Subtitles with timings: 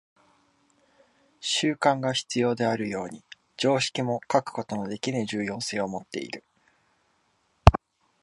[1.41, 3.23] 習慣が必要であるように、
[3.55, 6.43] 常識も欠くことのできぬ重要性をもっている。